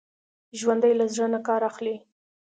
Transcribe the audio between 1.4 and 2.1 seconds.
کار اخلي